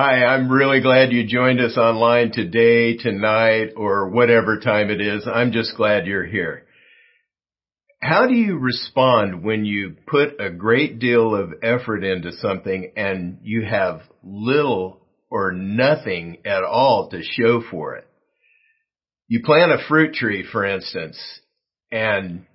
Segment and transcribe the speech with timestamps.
[0.00, 5.26] Hi, I'm really glad you joined us online today, tonight, or whatever time it is.
[5.26, 6.66] I'm just glad you're here.
[8.00, 13.38] How do you respond when you put a great deal of effort into something and
[13.42, 15.00] you have little
[15.32, 18.06] or nothing at all to show for it?
[19.26, 21.18] You plant a fruit tree, for instance,
[21.90, 22.46] and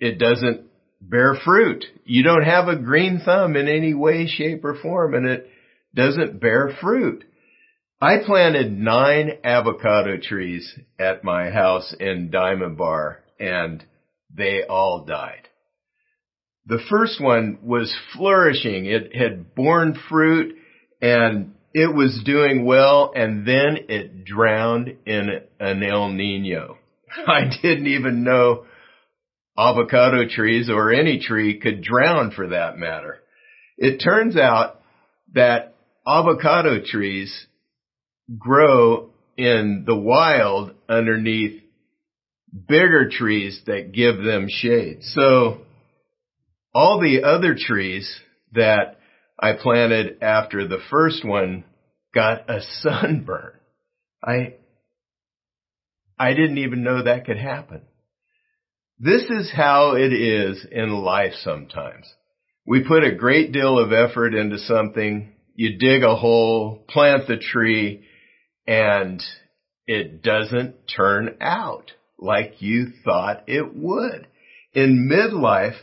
[0.00, 0.62] it doesn't
[0.98, 1.84] bear fruit.
[2.06, 5.50] You don't have a green thumb in any way, shape, or form, and it
[5.94, 7.24] doesn't bear fruit.
[8.00, 13.84] I planted nine avocado trees at my house in Diamond Bar, and
[14.34, 15.48] they all died.
[16.66, 18.86] The first one was flourishing.
[18.86, 20.56] It had borne fruit
[21.00, 26.78] and it was doing well and then it drowned in an El Nino.
[27.26, 28.64] I didn't even know
[29.58, 33.20] avocado trees or any tree could drown for that matter.
[33.76, 34.80] It turns out
[35.34, 35.73] that
[36.06, 37.46] avocado trees
[38.38, 41.62] grow in the wild underneath
[42.68, 45.02] bigger trees that give them shade.
[45.02, 45.58] So
[46.72, 48.20] all the other trees
[48.52, 48.98] that
[49.38, 51.64] I planted after the first one
[52.14, 53.52] got a sunburn.
[54.22, 54.54] I,
[56.18, 57.82] I didn't even know that could happen.
[58.98, 62.06] This is how it is in life sometimes.
[62.66, 67.36] We put a great deal of effort into something, you dig a hole, plant the
[67.36, 68.04] tree,
[68.66, 69.22] and
[69.86, 74.26] it doesn't turn out like you thought it would.
[74.72, 75.76] In midlife,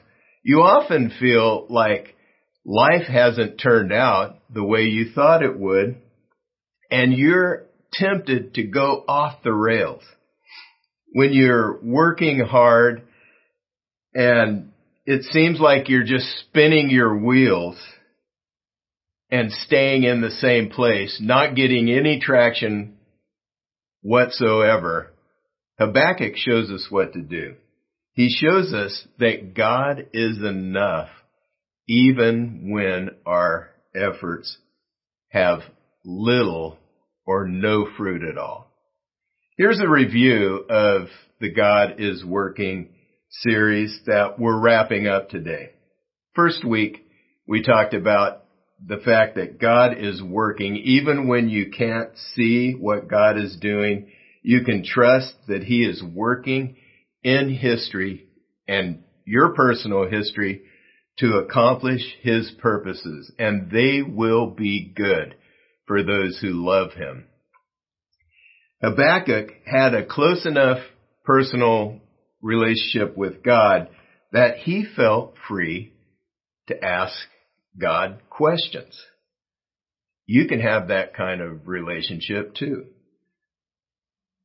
[0.43, 2.15] you often feel like
[2.65, 6.01] life hasn't turned out the way you thought it would,
[6.89, 10.03] and you're tempted to go off the rails.
[11.13, 13.03] When you're working hard
[14.13, 14.71] and
[15.05, 17.77] it seems like you're just spinning your wheels
[19.31, 22.97] and staying in the same place, not getting any traction
[24.01, 25.11] whatsoever,
[25.79, 27.55] Habakkuk shows us what to do.
[28.13, 31.09] He shows us that God is enough
[31.87, 34.57] even when our efforts
[35.29, 35.61] have
[36.03, 36.77] little
[37.25, 38.69] or no fruit at all.
[39.57, 41.07] Here's a review of
[41.39, 42.89] the God is Working
[43.29, 45.69] series that we're wrapping up today.
[46.35, 47.05] First week,
[47.47, 48.40] we talked about
[48.85, 54.11] the fact that God is working even when you can't see what God is doing
[54.41, 56.75] you can trust that He is working
[57.23, 58.27] in history
[58.67, 60.63] and your personal history
[61.19, 65.35] to accomplish His purposes, and they will be good
[65.85, 67.27] for those who love Him.
[68.81, 70.79] Habakkuk had a close enough
[71.23, 71.99] personal
[72.41, 73.89] relationship with God
[74.31, 75.93] that he felt free
[76.67, 77.13] to ask
[77.79, 78.99] God questions.
[80.25, 82.85] You can have that kind of relationship too.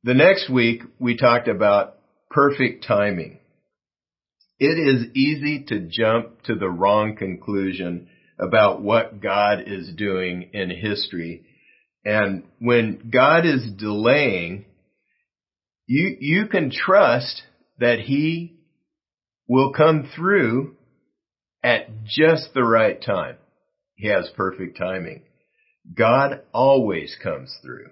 [0.03, 1.97] The next week, we talked about
[2.29, 3.39] perfect timing.
[4.59, 8.07] It is easy to jump to the wrong conclusion
[8.39, 11.45] about what God is doing in history.
[12.05, 14.65] And when God is delaying,
[15.87, 17.41] you, you can trust
[17.79, 18.59] that He
[19.47, 20.76] will come through
[21.63, 23.37] at just the right time.
[23.95, 25.23] He has perfect timing.
[25.95, 27.89] God always comes through.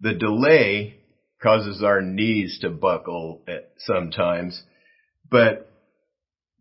[0.00, 0.96] The delay
[1.42, 4.62] causes our knees to buckle at sometimes.
[5.30, 5.70] But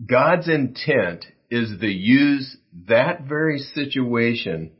[0.08, 2.56] God's intent is to use
[2.88, 4.72] that very situation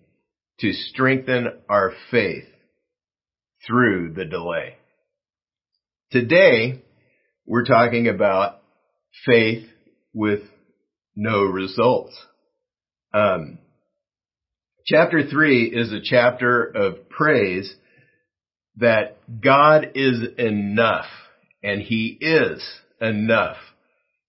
[0.60, 2.46] to strengthen our faith
[3.68, 4.76] through the delay.
[6.12, 6.84] Today,
[7.46, 8.62] we're talking about
[9.26, 9.68] faith
[10.14, 10.42] with
[11.16, 12.18] no results.
[13.14, 13.60] Um,
[14.86, 17.74] chapter 3 is a chapter of praise
[18.78, 21.08] that God is enough
[21.64, 22.64] and He is
[23.00, 23.58] enough.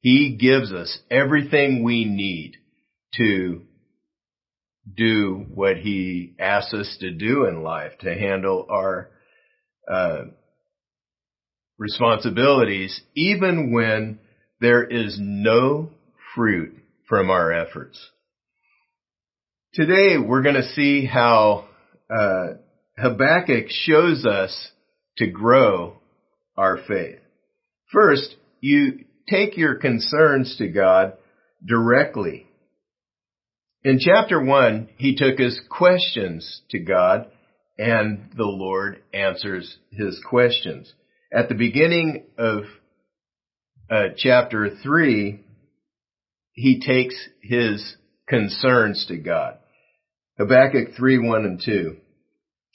[0.00, 2.56] He gives us everything we need
[3.16, 3.62] to
[4.96, 9.10] do what He asks us to do in life, to handle our
[9.88, 10.22] uh,
[11.78, 14.18] responsibilities, even when
[14.60, 15.90] there is no
[16.34, 16.76] fruit
[17.08, 17.98] from our efforts.
[19.74, 21.66] Today we're going to see how
[22.10, 22.54] uh,
[22.98, 24.70] Habakkuk shows us
[25.18, 25.98] to grow
[26.56, 27.18] our faith.
[27.90, 31.14] First, you take your concerns to God
[31.66, 32.46] directly.
[33.84, 37.28] In chapter one, he took his questions to God
[37.78, 40.92] and the Lord answers his questions.
[41.32, 42.64] At the beginning of
[43.90, 45.40] uh, chapter three,
[46.52, 47.96] he takes his
[48.28, 49.58] concerns to God.
[50.38, 51.96] Habakkuk 3, 1 and 2.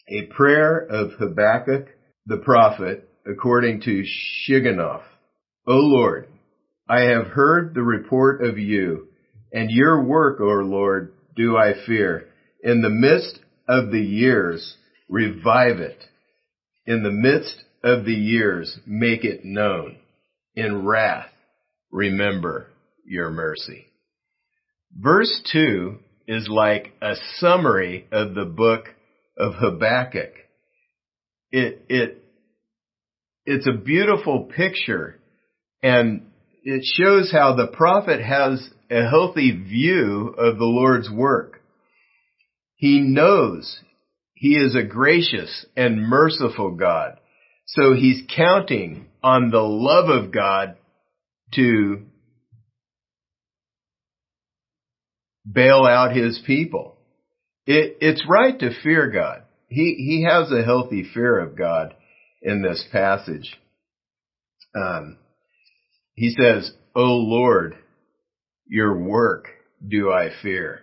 [0.09, 1.87] A prayer of Habakkuk
[2.25, 5.03] the prophet according to Shigionoth.
[5.65, 6.27] O Lord,
[6.87, 9.07] I have heard the report of you,
[9.51, 12.27] and your work, O Lord, do I fear.
[12.63, 14.75] In the midst of the years,
[15.09, 16.03] revive it.
[16.85, 19.97] In the midst of the years, make it known.
[20.55, 21.29] In wrath,
[21.91, 22.67] remember
[23.07, 23.87] your mercy.
[24.95, 28.85] Verse 2 is like a summary of the book
[29.37, 30.33] of Habakkuk.
[31.51, 32.23] It, it,
[33.45, 35.19] it's a beautiful picture
[35.81, 36.27] and
[36.63, 41.61] it shows how the prophet has a healthy view of the Lord's work.
[42.75, 43.79] He knows
[44.33, 47.19] he is a gracious and merciful God.
[47.65, 50.75] So he's counting on the love of God
[51.53, 52.05] to
[55.51, 56.95] bail out his people.
[57.65, 59.43] It, it's right to fear God.
[59.69, 61.93] He, he has a healthy fear of God
[62.41, 63.57] in this passage.
[64.75, 65.17] Um,
[66.13, 67.75] he says, O Lord,
[68.67, 69.47] your work
[69.85, 70.81] do I fear.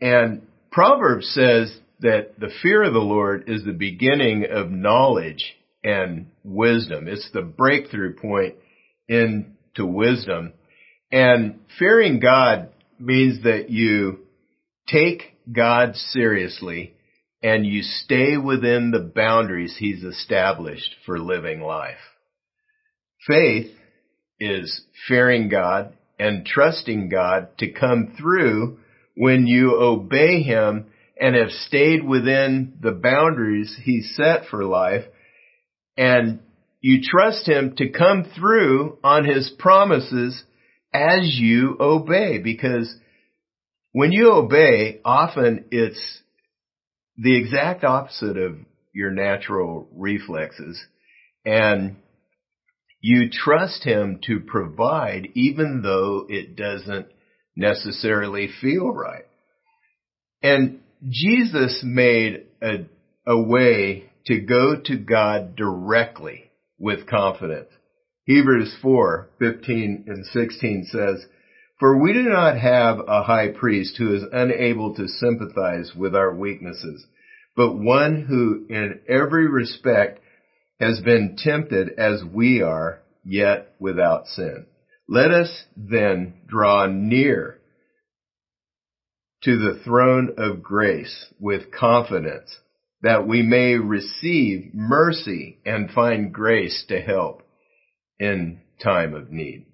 [0.00, 5.54] And Proverbs says that the fear of the Lord is the beginning of knowledge
[5.84, 7.06] and wisdom.
[7.08, 8.54] It's the breakthrough point
[9.08, 10.52] into wisdom.
[11.10, 14.20] And fearing God means that you
[14.88, 16.94] take God seriously
[17.42, 21.96] and you stay within the boundaries he's established for living life.
[23.26, 23.70] Faith
[24.38, 28.78] is fearing God and trusting God to come through
[29.16, 30.86] when you obey him
[31.20, 35.04] and have stayed within the boundaries he set for life
[35.96, 36.40] and
[36.80, 40.42] you trust him to come through on his promises
[40.92, 42.94] as you obey because
[43.92, 46.00] when you obey, often it's
[47.16, 48.56] the exact opposite of
[48.92, 50.82] your natural reflexes
[51.44, 51.96] and
[53.00, 57.06] you trust him to provide even though it doesn't
[57.56, 59.24] necessarily feel right.
[60.42, 62.86] And Jesus made a,
[63.26, 67.68] a way to go to God directly with confidence.
[68.24, 71.26] Hebrews 4, 15 and 16 says,
[71.80, 76.32] For we do not have a high priest who is unable to sympathize with our
[76.32, 77.04] weaknesses,
[77.56, 80.20] but one who in every respect
[80.78, 84.66] has been tempted as we are, yet without sin.
[85.08, 87.58] Let us then draw near
[89.42, 92.56] to the throne of grace with confidence
[93.02, 97.42] that we may receive mercy and find grace to help
[98.22, 99.66] in time of need.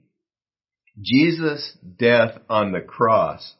[0.98, 3.54] Jesus' death on the cross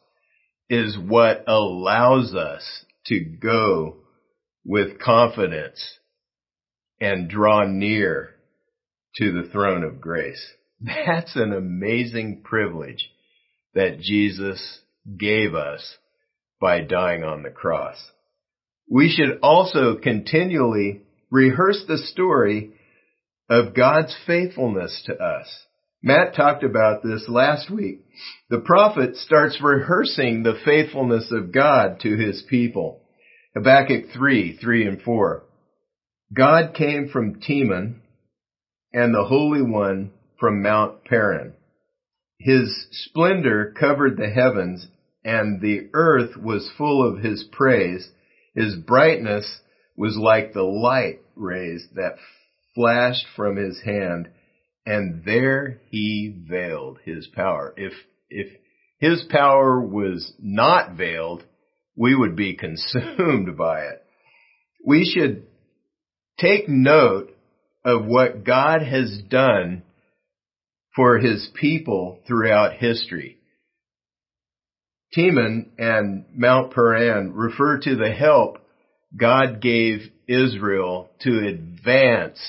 [0.67, 2.63] is what allows us
[3.05, 3.97] to go
[4.65, 5.99] with confidence
[6.99, 8.31] and draw near
[9.17, 10.43] to the throne of grace.
[10.81, 13.11] That's an amazing privilege
[13.75, 14.79] that Jesus
[15.19, 15.97] gave us
[16.59, 17.97] by dying on the cross.
[18.89, 22.73] We should also continually rehearse the story
[23.49, 25.47] of God's faithfulness to us.
[26.01, 28.05] Matt talked about this last week.
[28.49, 33.01] The prophet starts rehearsing the faithfulness of God to his people.
[33.53, 35.43] Habakkuk 3, 3 and 4.
[36.33, 38.01] God came from Teman
[38.93, 41.53] and the Holy One from Mount Paran.
[42.37, 44.87] His splendor covered the heavens
[45.25, 48.09] and the earth was full of his praise.
[48.55, 49.59] His brightness
[49.97, 52.15] was like the light rays that
[52.75, 54.29] flashed from his hand,
[54.85, 57.73] and there he veiled his power.
[57.77, 57.93] If,
[58.29, 58.47] if
[58.99, 61.43] his power was not veiled,
[61.95, 64.03] we would be consumed by it.
[64.85, 65.47] We should
[66.39, 67.35] take note
[67.83, 69.83] of what God has done
[70.95, 73.37] for his people throughout history.
[75.15, 78.57] Teman and Mount Paran refer to the help
[79.17, 82.39] God gave Israel to advance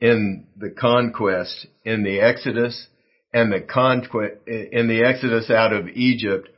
[0.00, 2.86] in the conquest in the Exodus
[3.32, 6.48] and the conquest in the Exodus out of Egypt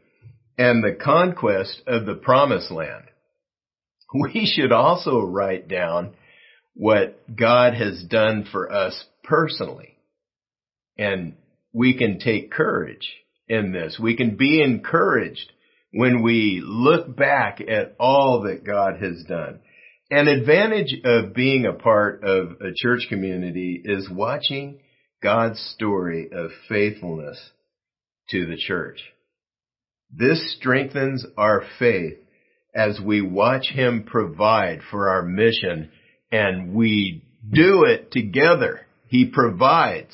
[0.57, 3.05] and the conquest of the promised land.
[4.15, 6.15] We should also write down
[6.75, 9.97] what God has done for us personally.
[10.99, 11.35] And
[11.73, 13.11] we can take courage
[13.49, 13.99] in this.
[14.01, 15.51] We can be encouraged
[15.93, 19.61] when we look back at all that God has done.
[20.13, 24.79] An advantage of being a part of a church community is watching
[25.23, 27.41] God's story of faithfulness
[28.29, 29.01] to the church.
[30.15, 32.19] This strengthens our faith
[32.75, 35.91] as we watch him provide for our mission
[36.31, 38.83] and we do it together.
[39.09, 40.13] He provides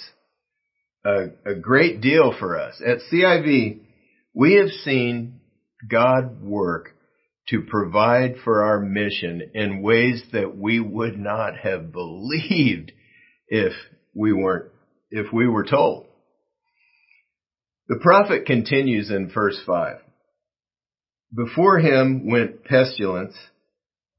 [1.04, 2.80] a, a great deal for us.
[2.86, 3.80] At CIV,
[4.32, 5.40] we have seen
[5.90, 6.94] God work
[7.50, 12.92] to provide for our mission in ways that we would not have believed
[13.48, 13.72] if
[14.14, 14.70] we weren't,
[15.10, 16.06] if we were told.
[17.88, 19.96] The prophet continues in verse 5.
[21.34, 23.34] Before him went pestilence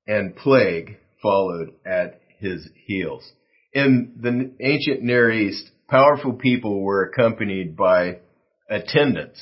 [0.07, 3.29] and plague followed at his heels.
[3.73, 8.19] In the ancient Near East, powerful people were accompanied by
[8.69, 9.39] attendants.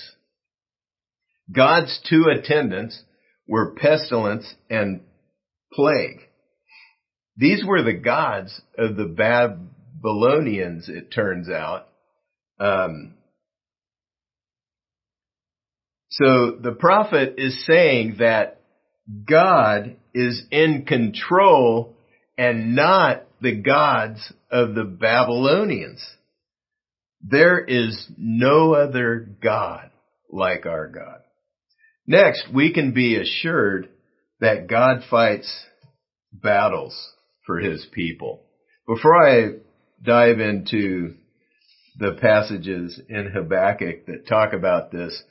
[1.53, 3.01] God's two attendants
[3.47, 5.01] were pestilence and
[5.73, 6.19] plague.
[7.37, 11.87] These were the gods of the Babylonians, it turns out.
[12.59, 13.13] Um,
[16.09, 18.61] so the prophet is saying that
[19.29, 21.95] God is in control
[22.37, 26.03] and not the gods of the Babylonians.
[27.21, 29.91] There is no other God
[30.31, 31.21] like our God.
[32.07, 33.89] Next, we can be assured
[34.39, 35.51] that God fights
[36.31, 36.95] battles
[37.45, 38.43] for his people.
[38.87, 39.57] Before I
[40.01, 41.15] dive into
[41.97, 45.21] the passages in Habakkuk that talk about this,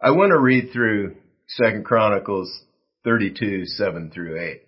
[0.00, 1.16] I want to read through
[1.58, 2.50] 2 Chronicles
[3.04, 4.60] 32, 7 through 8.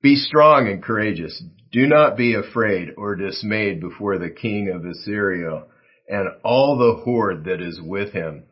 [0.00, 1.42] Be strong and courageous.
[1.72, 5.64] Do not be afraid or dismayed before the king of Assyria
[6.08, 8.44] and all the horde that is with him.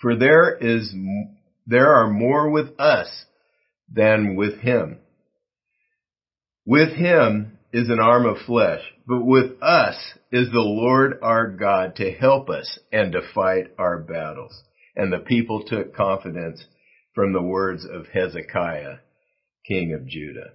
[0.00, 0.94] For there is,
[1.66, 3.08] there are more with us
[3.92, 4.98] than with him.
[6.66, 9.96] With him is an arm of flesh, but with us
[10.32, 14.62] is the Lord our God to help us and to fight our battles.
[14.96, 16.64] And the people took confidence
[17.14, 18.96] from the words of Hezekiah,
[19.66, 20.52] king of Judah.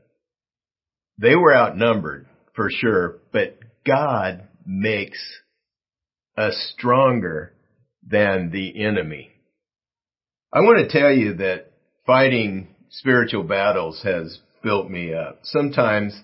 [1.17, 5.19] They were outnumbered for sure, but God makes
[6.37, 7.53] us stronger
[8.05, 9.31] than the enemy.
[10.55, 11.73] I want to tell you that
[12.05, 15.39] fighting spiritual battles has built me up.
[15.43, 16.17] Sometimes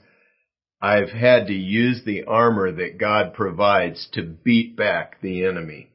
[0.81, 5.89] I've had to use the armor that God provides to beat back the enemy.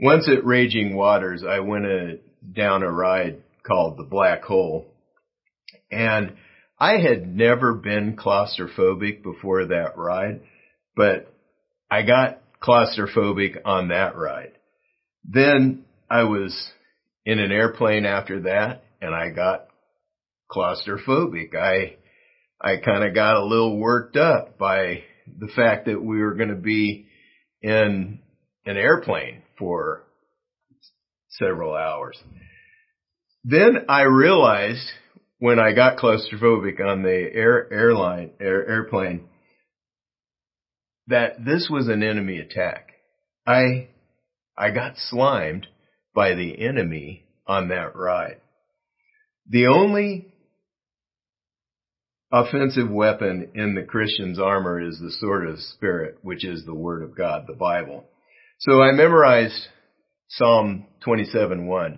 [0.00, 2.18] Once at Raging Waters, I went a,
[2.52, 4.92] down a ride called the Black Hole.
[5.92, 6.32] And
[6.76, 10.40] I had never been claustrophobic before that ride,
[10.96, 11.32] but
[11.88, 14.54] I got claustrophobic on that ride.
[15.24, 16.72] Then I was
[17.30, 19.68] in an airplane after that and I got
[20.50, 21.54] claustrophobic.
[21.54, 21.94] I,
[22.60, 25.04] I kind of got a little worked up by
[25.38, 27.06] the fact that we were going to be
[27.62, 28.18] in
[28.66, 30.02] an airplane for
[31.28, 32.18] several hours.
[33.44, 34.90] Then I realized
[35.38, 39.28] when I got claustrophobic on the air, airline, air, airplane
[41.06, 42.88] that this was an enemy attack.
[43.46, 43.86] I,
[44.58, 45.68] I got slimed
[46.20, 48.36] by the enemy on that ride.
[49.48, 50.26] The only
[52.30, 57.02] offensive weapon in the Christian's armor is the sword of Spirit, which is the Word
[57.02, 58.04] of God, the Bible.
[58.58, 59.68] So I memorized
[60.28, 61.96] Psalm 27:1.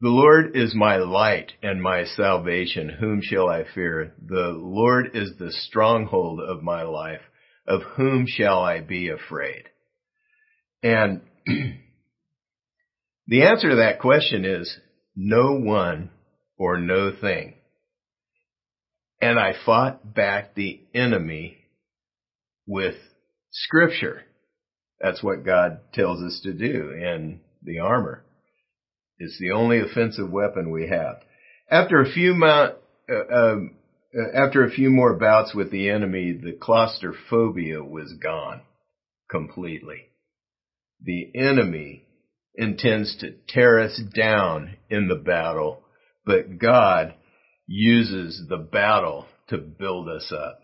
[0.00, 2.90] The Lord is my light and my salvation.
[2.90, 4.14] Whom shall I fear?
[4.24, 7.22] The Lord is the stronghold of my life.
[7.66, 9.64] Of whom shall I be afraid?
[10.84, 11.22] And
[13.28, 14.74] the answer to that question is
[15.14, 16.10] no one
[16.56, 17.54] or no thing.
[19.20, 21.58] And I fought back the enemy
[22.66, 22.94] with
[23.50, 24.22] scripture.
[25.00, 28.24] That's what God tells us to do in the armor.
[29.18, 31.16] It's the only offensive weapon we have.
[31.70, 32.76] After a few mount,
[33.10, 33.74] uh, um,
[34.16, 38.62] uh, after a few more bouts with the enemy, the claustrophobia was gone
[39.30, 40.06] completely.
[41.02, 42.04] The enemy
[42.58, 45.80] intends to tear us down in the battle,
[46.26, 47.14] but God
[47.66, 50.58] uses the battle to build us up.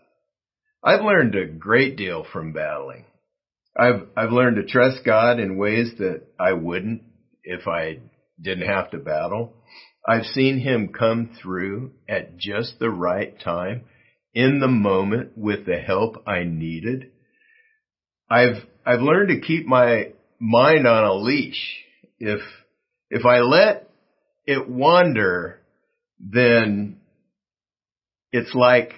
[0.83, 3.05] I've learned a great deal from battling.
[3.77, 7.01] I've, I've learned to trust God in ways that I wouldn't
[7.43, 7.99] if I
[8.39, 9.53] didn't have to battle.
[10.07, 13.85] I've seen him come through at just the right time
[14.33, 17.11] in the moment with the help I needed.
[18.29, 21.84] I've, I've learned to keep my mind on a leash.
[22.19, 22.41] If,
[23.09, 23.89] if I let
[24.45, 25.59] it wander,
[26.19, 26.99] then
[28.31, 28.93] it's like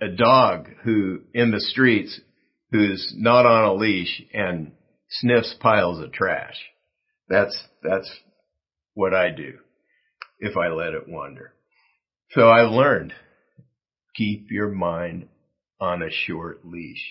[0.00, 2.20] a dog who in the streets
[2.70, 4.72] who's not on a leash and
[5.10, 6.56] sniffs piles of trash.
[7.28, 8.10] That's, that's
[8.94, 9.58] what I do.
[10.40, 11.52] if I let it wander.
[12.30, 13.12] So I've learned,
[14.14, 15.28] keep your mind
[15.80, 17.04] on a short leash.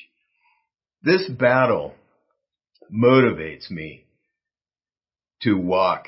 [1.04, 1.94] This battle
[2.94, 4.06] motivates me
[5.42, 6.06] to walk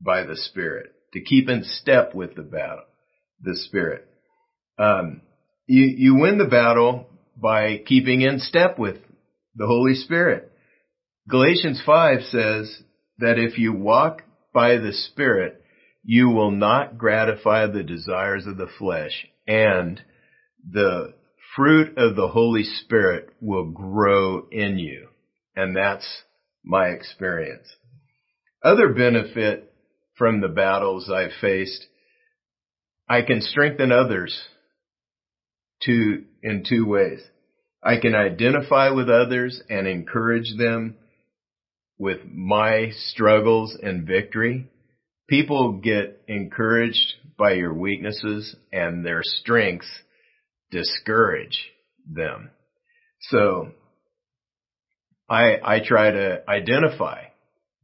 [0.00, 2.84] by the Spirit, to keep in step with the battle,
[3.40, 4.06] the Spirit.
[4.78, 5.22] Um,
[5.66, 8.96] you, you win the battle by keeping in step with
[9.54, 10.52] the Holy Spirit.
[11.28, 12.82] Galatians 5 says
[13.18, 15.62] that if you walk by the Spirit,
[16.04, 20.00] you will not gratify the desires of the flesh and
[20.68, 21.14] the
[21.54, 25.08] fruit of the Holy Spirit will grow in you.
[25.54, 26.22] And that's
[26.64, 27.68] my experience.
[28.64, 29.72] Other benefit
[30.16, 31.86] from the battles I've faced,
[33.08, 34.40] I can strengthen others
[35.82, 37.20] to, in two ways.
[37.82, 40.96] I can identify with others and encourage them
[41.98, 44.68] with my struggles and victory.
[45.28, 49.90] People get encouraged by your weaknesses and their strengths
[50.70, 51.58] discourage
[52.08, 52.50] them.
[53.30, 53.72] So
[55.28, 57.24] I, I try to identify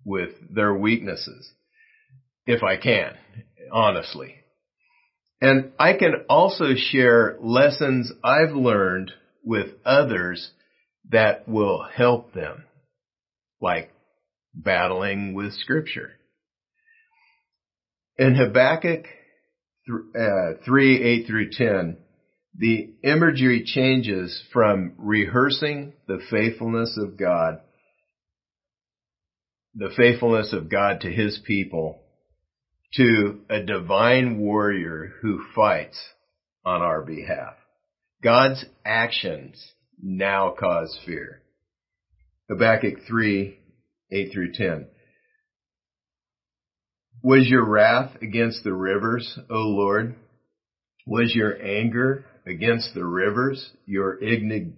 [0.09, 1.53] with their weaknesses
[2.47, 3.15] if I can,
[3.71, 4.35] honestly.
[5.41, 9.13] And I can also share lessons I've learned
[9.45, 10.51] with others
[11.11, 12.65] that will help them,
[13.61, 13.93] like
[14.55, 16.13] battling with scripture.
[18.17, 19.05] In Habakkuk
[20.19, 21.99] uh, 3, 8 through 10,
[22.57, 27.61] the imagery changes from rehearsing the faithfulness of God,
[29.79, 32.01] the faithfulness of God to his people,
[32.95, 35.97] to a divine warrior who fights
[36.65, 37.55] on our behalf.
[38.23, 39.65] God's actions
[40.03, 41.43] now cause fear.
[42.51, 43.57] Habakkuk 3,
[44.11, 44.89] 8 through 10.
[47.23, 50.17] Was your wrath against the rivers, O Lord?
[51.07, 54.75] Was your anger against the rivers, your indignation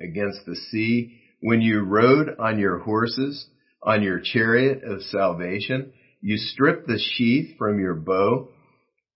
[0.00, 3.46] against the sea, when you rode on your horses,
[3.82, 8.48] on your chariot of salvation, you stripped the sheath from your bow,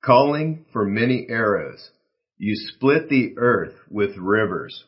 [0.04, 1.90] calling for many arrows.
[2.38, 4.84] You split the earth with rivers.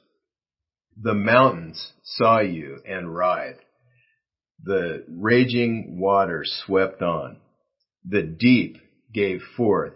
[1.00, 3.60] The mountains saw you and writhed.
[4.62, 7.38] The raging waters swept on.
[8.04, 8.78] The deep
[9.12, 9.94] gave forth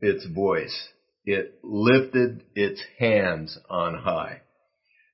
[0.00, 0.88] its voice.
[1.24, 4.41] It lifted its hands on high.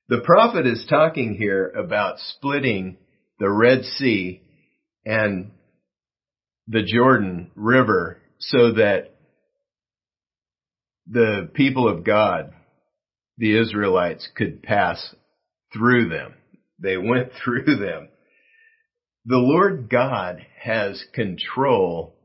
[0.09, 2.97] The prophet is talking here about splitting
[3.37, 4.41] the Red Sea
[5.05, 5.51] and
[6.67, 9.13] the Jordan River so that
[11.05, 12.53] the people of God,
[13.37, 15.13] the Israelites, could pass
[15.71, 16.33] through them.
[16.79, 18.09] They went through them.
[19.25, 22.15] The Lord God has control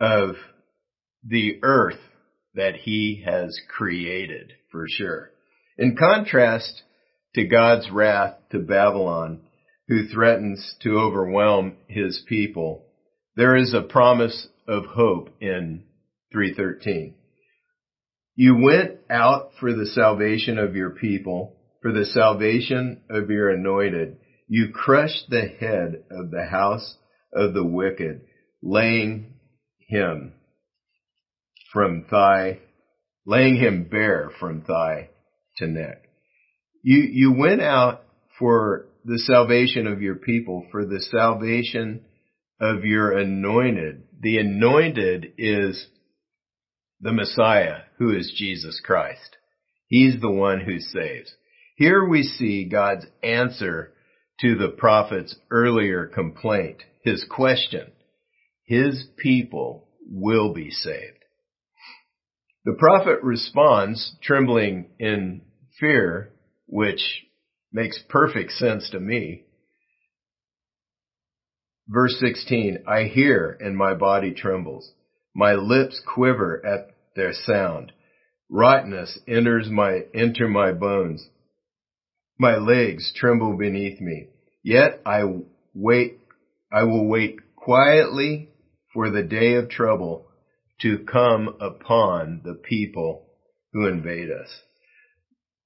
[0.00, 0.36] of
[1.22, 2.00] the earth
[2.54, 5.30] that he has created for sure.
[5.76, 6.82] In contrast
[7.34, 9.40] to God's wrath to Babylon,
[9.88, 12.84] who threatens to overwhelm his people,
[13.36, 15.84] there is a promise of hope in
[16.32, 17.14] 313.
[18.34, 24.18] You went out for the salvation of your people, for the salvation of your anointed.
[24.48, 26.96] You crushed the head of the house
[27.32, 28.22] of the wicked,
[28.62, 29.34] laying
[29.88, 30.34] him
[31.72, 32.60] from thigh,
[33.26, 35.10] laying him bare from thigh
[35.56, 36.08] to neck.
[36.82, 38.04] You, you went out
[38.38, 42.04] for the salvation of your people, for the salvation
[42.60, 44.04] of your anointed.
[44.20, 45.86] The anointed is
[47.00, 49.36] the Messiah, who is Jesus Christ.
[49.88, 51.32] He's the one who saves.
[51.76, 53.92] Here we see God's answer
[54.40, 57.92] to the prophet's earlier complaint, his question.
[58.64, 61.18] His people will be saved.
[62.64, 65.42] The prophet responds, trembling in
[65.80, 66.32] fear,
[66.72, 67.26] which
[67.70, 69.42] makes perfect sense to me.
[71.86, 74.90] Verse 16, I hear and my body trembles.
[75.34, 77.92] My lips quiver at their sound.
[78.48, 81.28] Rottenness enters my, enter my bones.
[82.38, 84.28] My legs tremble beneath me.
[84.64, 85.24] Yet I
[85.74, 86.20] wait,
[86.72, 88.48] I will wait quietly
[88.94, 90.26] for the day of trouble
[90.80, 93.26] to come upon the people
[93.74, 94.48] who invade us.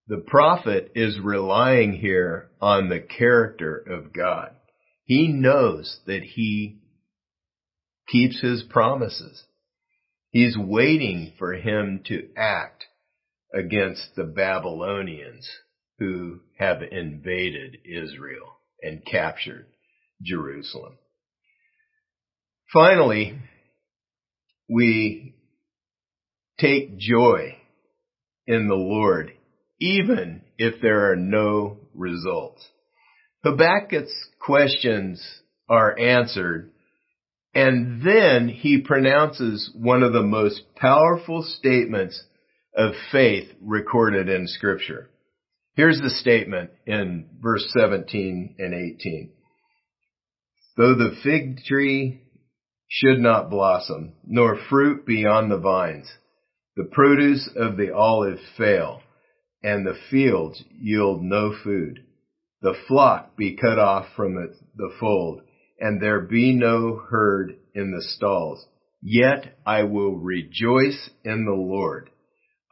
[0.08, 4.54] The prophet is relying here on the character of God.
[5.04, 6.78] He knows that he
[8.08, 9.42] keeps his promises.
[10.30, 12.84] He's waiting for him to act
[13.52, 15.48] against the Babylonians
[15.98, 19.66] who have invaded Israel and captured
[20.22, 20.98] Jerusalem.
[22.72, 23.38] Finally,
[24.68, 25.34] we
[26.58, 27.56] take joy
[28.46, 29.32] in the Lord,
[29.80, 32.66] even if there are no results.
[33.44, 35.24] Habakkuk's questions
[35.68, 36.72] are answered,
[37.54, 42.22] and then he pronounces one of the most powerful statements
[42.76, 45.10] of faith recorded in scripture.
[45.74, 49.32] Here's the statement in verse 17 and 18.
[50.76, 52.22] Though the fig tree
[52.88, 56.10] should not blossom, nor fruit be on the vines,
[56.76, 59.00] the produce of the olive fail,
[59.66, 62.04] and the fields yield no food.
[62.62, 64.36] The flock be cut off from
[64.76, 65.40] the fold,
[65.80, 68.64] and there be no herd in the stalls.
[69.02, 72.10] Yet I will rejoice in the Lord.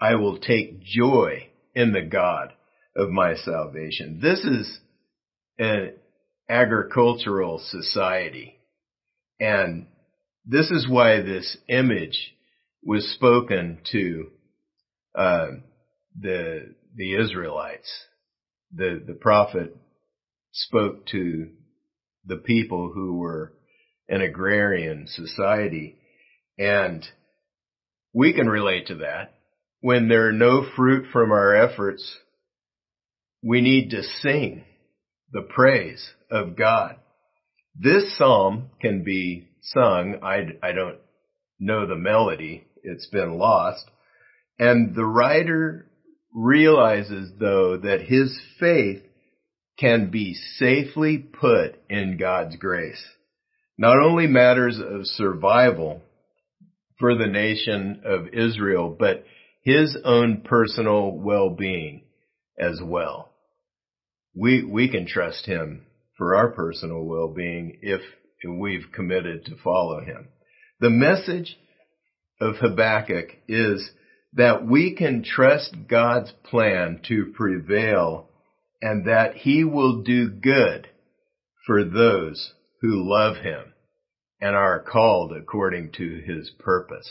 [0.00, 2.52] I will take joy in the God
[2.96, 4.20] of my salvation.
[4.22, 4.78] This is
[5.58, 5.94] an
[6.48, 8.54] agricultural society.
[9.40, 9.88] And
[10.46, 12.36] this is why this image
[12.84, 14.30] was spoken to
[15.16, 15.46] uh,
[16.20, 17.90] the the Israelites.
[18.74, 19.76] The the prophet
[20.52, 21.50] spoke to
[22.24, 23.52] the people who were
[24.08, 25.96] an agrarian society,
[26.58, 27.04] and
[28.12, 29.34] we can relate to that.
[29.80, 32.18] When there are no fruit from our efforts,
[33.42, 34.64] we need to sing
[35.30, 36.96] the praise of God.
[37.76, 40.20] This psalm can be sung.
[40.22, 40.98] I, I don't
[41.58, 42.66] know the melody.
[42.82, 43.84] It's been lost.
[44.58, 45.86] And the writer
[46.34, 49.02] realizes though that his faith
[49.78, 53.02] can be safely put in God's grace.
[53.78, 56.02] Not only matters of survival
[56.98, 59.24] for the nation of Israel, but
[59.62, 62.02] his own personal well-being
[62.58, 63.30] as well.
[64.34, 68.00] We, we can trust him for our personal well-being if
[68.46, 70.28] we've committed to follow him.
[70.80, 71.56] The message
[72.40, 73.90] of Habakkuk is
[74.34, 78.28] that we can trust God's plan to prevail
[78.82, 80.88] and that he will do good
[81.66, 83.72] for those who love him
[84.40, 87.08] and are called according to his purpose.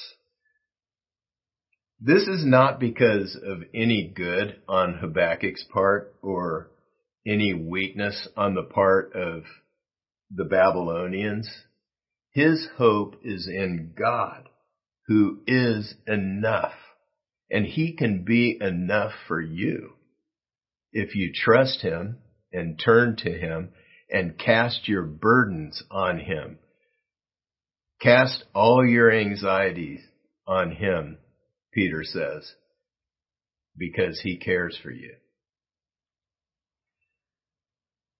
[1.99, 6.69] This is not because of any good on Habakkuk's part or
[7.25, 9.43] any weakness on the part of
[10.29, 11.49] the Babylonians.
[12.31, 14.49] His hope is in God,
[15.07, 16.73] who is enough,
[17.53, 19.93] and he can be enough for you
[20.91, 22.17] if you trust him
[22.51, 23.69] and turn to him
[24.09, 26.57] and cast your burdens on him.
[28.01, 30.01] Cast all your anxieties
[30.47, 31.19] on him,
[31.71, 32.51] Peter says,
[33.77, 35.13] because he cares for you.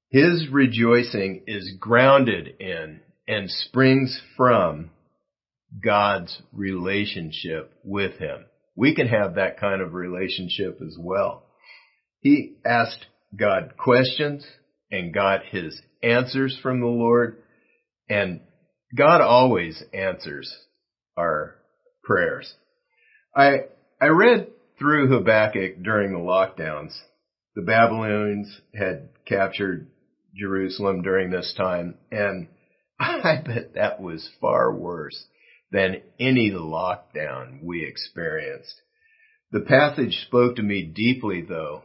[0.09, 4.91] His rejoicing is grounded in and springs from
[5.83, 8.45] God's relationship with him.
[8.75, 11.45] We can have that kind of relationship as well.
[12.19, 13.05] He asked
[13.35, 14.45] God questions
[14.91, 17.43] and got his answers from the Lord
[18.09, 18.41] and
[18.95, 20.55] God always answers
[21.17, 21.55] our
[22.03, 22.53] prayers.
[23.35, 23.65] I,
[23.99, 26.93] I read through Habakkuk during the lockdowns.
[27.55, 29.87] The Babylonians had captured
[30.35, 32.47] Jerusalem during this time, and
[32.99, 35.25] I bet that was far worse
[35.73, 38.75] than any lockdown we experienced.
[39.51, 41.81] The passage spoke to me deeply though,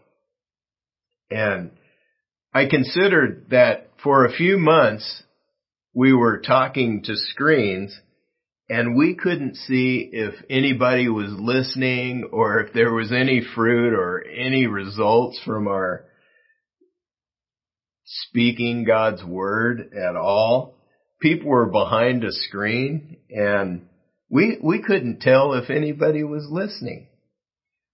[1.30, 1.72] and
[2.54, 5.22] I considered that for a few months
[5.94, 7.98] we were talking to screens
[8.70, 14.22] and we couldn't see if anybody was listening or if there was any fruit or
[14.22, 16.04] any results from our
[18.04, 20.77] speaking God's word at all.
[21.20, 23.88] People were behind a screen and
[24.30, 27.08] we, we couldn't tell if anybody was listening.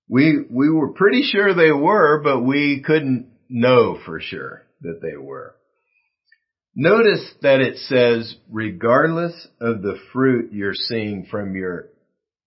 [0.09, 5.17] We, we were pretty sure they were, but we couldn't know for sure that they
[5.17, 5.55] were.
[6.75, 11.89] Notice that it says, regardless of the fruit you're seeing from your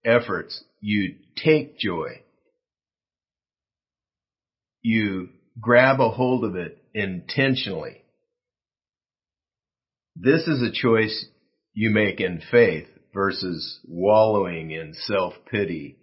[0.05, 2.21] efforts, you take joy.
[4.81, 8.03] You grab a hold of it intentionally.
[10.19, 11.25] This is a choice
[11.73, 15.97] you make in faith versus wallowing in self-pity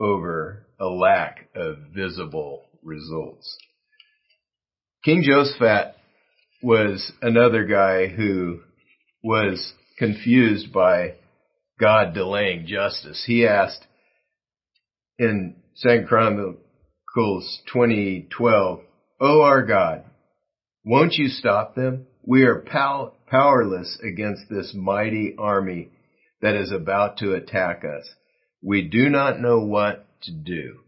[0.00, 3.56] over a lack of visible results.
[5.04, 5.96] King Jehoshaphat
[6.62, 8.60] was another guy who
[9.24, 11.14] was confused by
[11.80, 13.24] God delaying justice.
[13.26, 13.84] He asked
[15.18, 18.80] in 2 Chronicles 2012,
[19.20, 20.04] O our God,
[20.84, 22.07] won't you stop them?
[22.28, 25.88] We are pow- powerless against this mighty army
[26.42, 28.06] that is about to attack us.
[28.62, 30.80] We do not know what to do,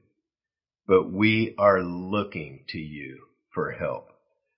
[0.87, 3.23] but we are looking to you
[3.55, 4.11] for help.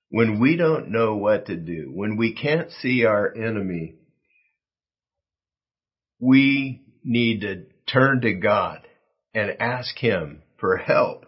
[0.08, 3.94] When we don't know what to do, when we can't see our enemy,
[6.18, 8.80] we need to turn to God
[9.32, 11.26] and ask Him for help.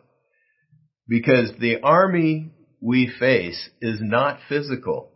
[1.06, 5.12] Because the army we face is not physical.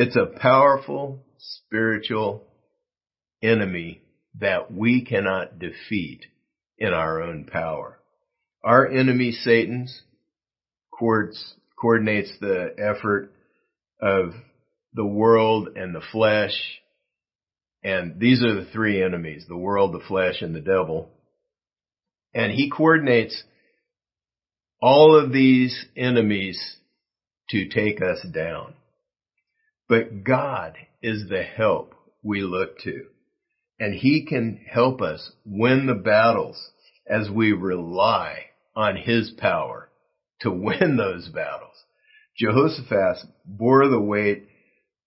[0.00, 2.44] It's a powerful spiritual
[3.42, 4.00] enemy
[4.38, 6.24] that we cannot defeat
[6.78, 7.98] in our own power.
[8.62, 10.02] Our enemy, Satan's,
[10.96, 13.32] coordinates the effort
[14.00, 14.34] of
[14.94, 16.54] the world and the flesh.
[17.82, 21.10] And these are the three enemies, the world, the flesh, and the devil.
[22.32, 23.42] And he coordinates
[24.80, 26.76] all of these enemies
[27.50, 28.74] to take us down.
[29.88, 33.06] But God is the help we look to.
[33.80, 36.70] And he can help us win the battles
[37.06, 39.88] as we rely on his power
[40.40, 41.84] to win those battles.
[42.36, 44.48] Jehoshaphat bore the weight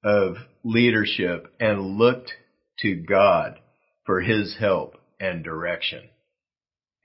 [0.04, 2.32] of leadership and looked
[2.80, 3.60] to God
[4.06, 6.10] for his help and direction.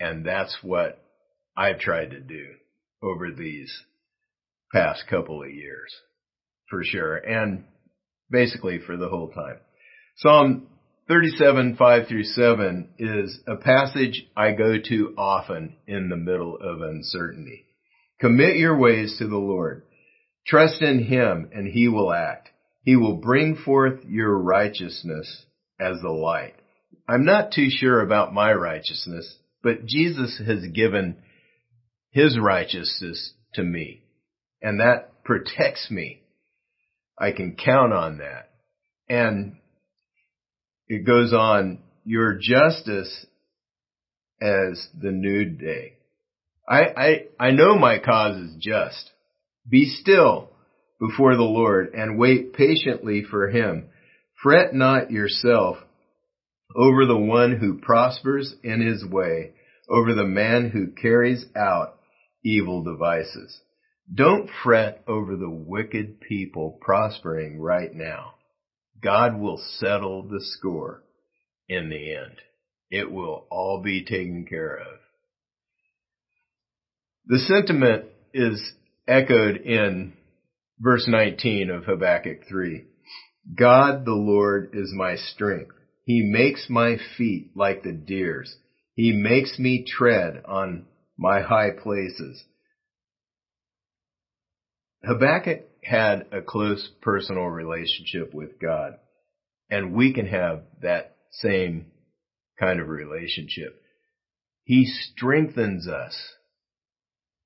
[0.01, 1.03] And that's what
[1.57, 2.55] I've tried to do
[3.03, 3.85] over these
[4.73, 5.95] past couple of years,
[6.69, 7.65] for sure, and
[8.31, 9.59] basically for the whole time.
[10.17, 10.69] Psalm
[11.09, 16.81] 37, 5 through 7 is a passage I go to often in the middle of
[16.81, 17.67] uncertainty.
[18.21, 19.85] Commit your ways to the Lord.
[20.47, 22.49] Trust in Him and He will act.
[22.83, 25.45] He will bring forth your righteousness
[25.79, 26.55] as the light.
[27.09, 31.19] I'm not too sure about my righteousness, but Jesus has given
[32.11, 34.03] His righteousness to me
[34.63, 36.23] and that protects me.
[37.19, 38.51] I can count on that.
[39.09, 39.57] And
[40.89, 43.27] it goes on, your justice
[44.41, 45.95] as the nude day.
[46.69, 49.11] I, I, I know my cause is just.
[49.69, 50.51] Be still
[51.01, 53.89] before the Lord and wait patiently for him.
[54.43, 55.79] Fret not yourself
[56.75, 59.53] over the one who prospers in his way,
[59.89, 61.99] over the man who carries out
[62.45, 63.61] evil devices.
[64.13, 68.35] Don't fret over the wicked people prospering right now.
[69.03, 71.03] God will settle the score
[71.69, 72.41] in the end.
[72.91, 74.99] It will all be taken care of.
[77.27, 78.73] The sentiment is
[79.09, 80.13] echoed in
[80.79, 82.85] verse 19 of Habakkuk 3.
[83.55, 85.75] God the Lord is my strength.
[86.05, 88.57] He makes my feet like the deer's.
[88.95, 90.87] He makes me tread on
[91.19, 92.45] my high places.
[95.05, 98.95] Habakkuk had a close personal relationship with God,
[99.71, 101.87] and we can have that same
[102.59, 103.81] kind of relationship.
[104.65, 106.17] He strengthens us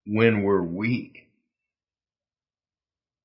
[0.06, 1.28] when we're weak.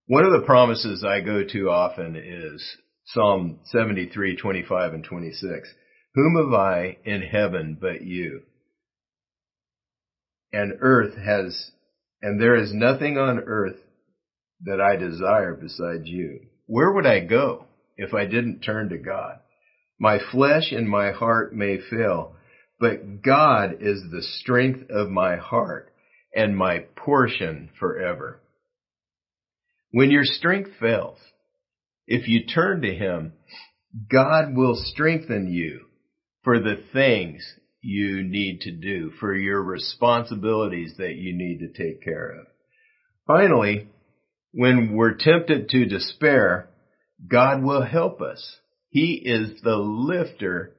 [0.07, 5.69] One of the promises I go to often is Psalm 73, 25 and 26.
[6.13, 8.41] Whom have I in heaven but you?
[10.51, 11.71] And earth has,
[12.21, 13.77] and there is nothing on earth
[14.65, 16.41] that I desire besides you.
[16.67, 17.65] Where would I go
[17.97, 19.39] if I didn't turn to God?
[19.99, 22.36] My flesh and my heart may fail,
[22.80, 25.93] but God is the strength of my heart
[26.36, 28.41] and my portion forever.
[29.91, 31.17] When your strength fails,
[32.08, 33.34] if you turn to Him,
[34.12, 35.86] God will strengthen you
[36.43, 37.41] for the things
[37.82, 42.47] you need to do, for your responsibilities that you need to take care of.
[43.25, 43.88] Finally,
[44.55, 46.69] when we're tempted to despair,
[47.27, 48.57] God will help us.
[48.89, 50.73] He is the lifter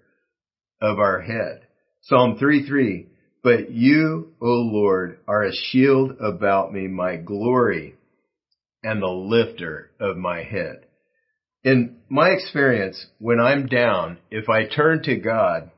[0.80, 1.60] of our head.
[2.00, 3.08] Psalm 3:3.
[3.42, 7.96] But you, O Lord, are a shield about me, my glory,
[8.82, 10.86] and the lifter of my head.
[11.62, 15.70] In my experience, when I'm down, if I turn to God,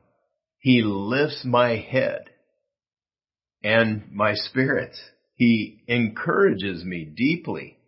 [0.57, 2.29] He lifts my head
[3.61, 4.97] and my spirits.
[5.35, 7.78] He encourages me deeply.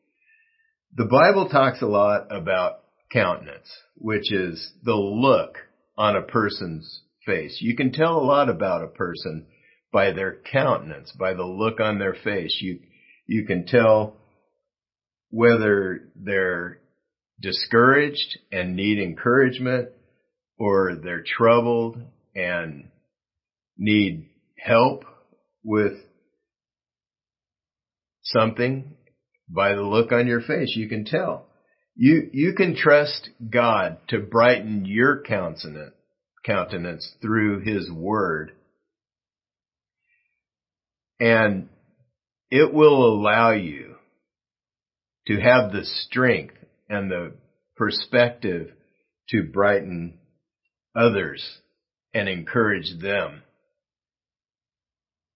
[0.93, 2.81] The Bible talks a lot about
[3.13, 5.57] countenance, which is the look
[5.97, 7.59] on a person's face.
[7.61, 9.45] You can tell a lot about a person
[9.93, 12.57] by their countenance, by the look on their face.
[12.59, 12.79] You,
[13.25, 14.17] you can tell
[15.29, 16.79] whether they're
[17.39, 19.89] discouraged and need encouragement
[20.57, 22.01] or they're troubled
[22.35, 22.89] and
[23.77, 25.05] need help
[25.63, 25.93] with
[28.23, 28.97] something
[29.53, 31.47] by the look on your face, you can tell.
[31.95, 35.93] You, you can trust God to brighten your countenance,
[36.45, 38.53] countenance through His Word.
[41.19, 41.69] And
[42.49, 43.95] it will allow you
[45.27, 46.55] to have the strength
[46.89, 47.33] and the
[47.75, 48.71] perspective
[49.29, 50.17] to brighten
[50.95, 51.59] others
[52.13, 53.43] and encourage them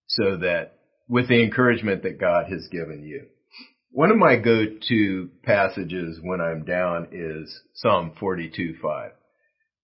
[0.07, 0.73] so that
[1.07, 3.27] with the encouragement that God has given you.
[3.95, 9.13] One of my go-to passages when I'm down is Psalm 42:5.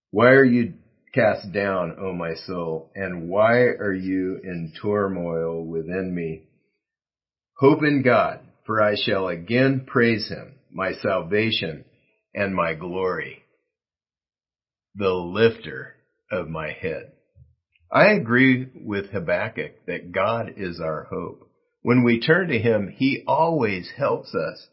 [0.09, 0.73] Why are you
[1.13, 6.43] cast down, O my soul, and why are you in turmoil within me?
[7.57, 11.85] Hope in God, for I shall again praise him, my salvation
[12.35, 13.43] and my glory,
[14.93, 15.95] the lifter
[16.29, 17.13] of my head.
[17.89, 21.47] I agree with Habakkuk that God is our hope.
[21.81, 24.67] When we turn to Him, He always helps us.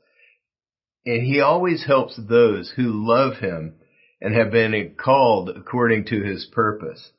[1.07, 3.75] And He always helps those who love Him
[4.21, 7.11] and have been called according to His purpose.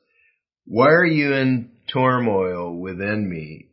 [0.64, 3.68] Why are you in turmoil within me?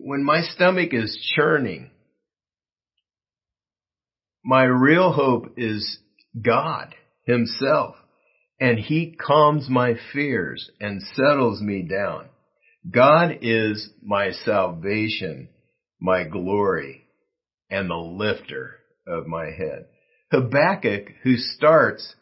[0.00, 1.90] When my stomach is churning,
[4.44, 5.98] my real hope is
[6.40, 7.96] God Himself
[8.60, 12.26] and he calms my fears and settles me down.
[12.90, 15.48] God is my salvation,
[16.00, 17.06] my glory,
[17.70, 19.86] and the lifter of my head.
[20.30, 22.14] Habakkuk, who starts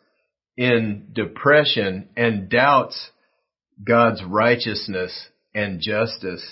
[0.56, 3.10] in depression and doubts
[3.82, 6.44] God's righteousness and justice,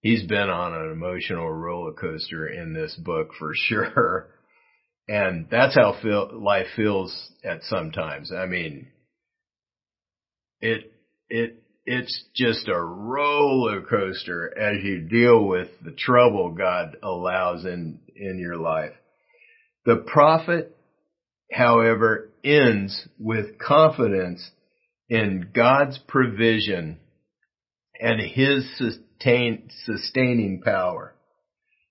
[0.00, 4.28] he's been on an emotional roller coaster in this book for sure.
[5.08, 8.32] And that's how feel, life feels at sometimes.
[8.32, 8.88] I mean,
[10.60, 10.92] it,
[11.28, 18.00] it, it's just a roller coaster as you deal with the trouble God allows in,
[18.14, 18.92] in your life.
[19.86, 20.76] The prophet,
[21.50, 24.50] however, ends with confidence
[25.08, 27.00] in God's provision
[27.98, 31.14] and his sustain, sustaining power.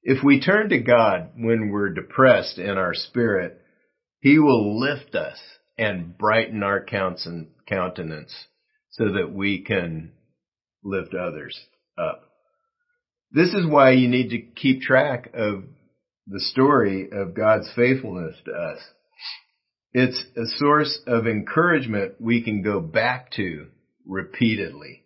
[0.04, 3.62] If we turn to God when we're depressed in our spirit,
[4.22, 5.38] He will lift us
[5.78, 8.48] and brighten our countenance
[9.00, 10.12] so that we can
[10.84, 11.58] lift others
[11.98, 12.22] up.
[13.32, 15.64] This is why you need to keep track of
[16.28, 18.80] the story of God's faithfulness to us.
[19.94, 23.68] It's a source of encouragement we can go back to
[24.06, 25.04] repeatedly.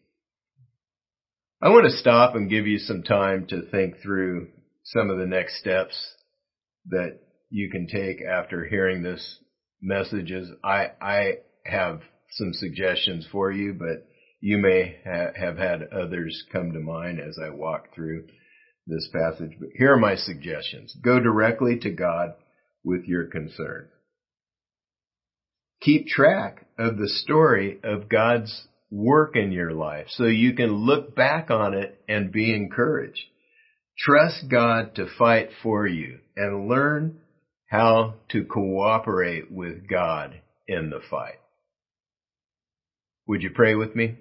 [1.62, 4.50] I want to stop and give you some time to think through
[4.86, 5.96] some of the next steps
[6.88, 7.20] that
[7.52, 9.38] you can take after hearing this
[9.82, 10.50] messages.
[10.64, 12.02] I, I have
[12.36, 14.08] some suggestions for you, but
[14.42, 18.26] you may ha- have had others come to mind as I walk through
[18.88, 19.52] this passage.
[19.60, 20.96] But here are my suggestions.
[21.02, 22.34] Go directly to God
[22.84, 23.88] with your concern.
[25.82, 31.16] Keep track of the story of God's work in your life so you can look
[31.16, 33.26] back on it and be encouraged.
[33.98, 37.20] Trust God to fight for you and learn
[37.68, 41.40] how to cooperate with God in the fight.
[43.28, 44.18] Would you pray with me?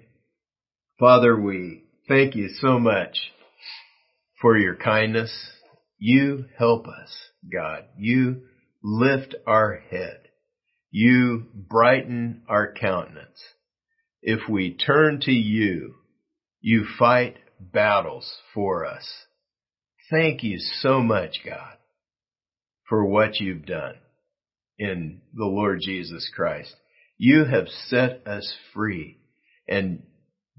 [0.99, 3.17] Father, we thank you so much
[4.41, 5.33] for your kindness.
[5.97, 7.13] You help us,
[7.51, 7.85] God.
[7.97, 8.43] You
[8.81, 10.19] lift our head.
[10.91, 13.41] You brighten our countenance.
[14.21, 15.95] If we turn to you,
[16.61, 19.05] you fight battles for us.
[20.09, 21.77] Thank you so much, God,
[22.87, 23.95] for what you've done
[24.77, 26.73] in the Lord Jesus Christ.
[27.25, 29.17] You have set us free
[29.65, 30.03] and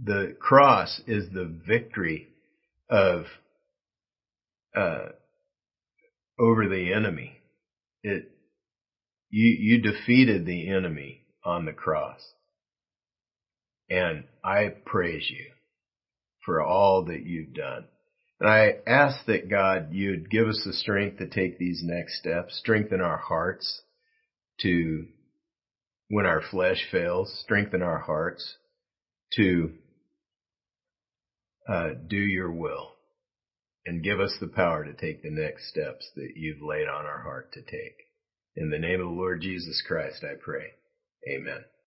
[0.03, 2.29] the cross is the victory
[2.88, 3.27] of,
[4.74, 5.09] uh,
[6.38, 7.38] over the enemy.
[8.03, 8.31] It,
[9.29, 12.22] you, you defeated the enemy on the cross.
[13.90, 15.50] And I praise you
[16.46, 17.85] for all that you've done.
[18.40, 22.57] And I ask that God, you'd give us the strength to take these next steps,
[22.57, 23.83] strengthen our hearts
[24.62, 25.08] to,
[26.15, 28.54] when our flesh fails, strengthen our hearts
[29.33, 29.73] to
[31.69, 32.92] uh, do your will
[33.85, 37.21] and give us the power to take the next steps that you've laid on our
[37.25, 37.96] heart to take.
[38.54, 40.67] In the name of the Lord Jesus Christ, I pray.
[41.29, 41.65] Amen.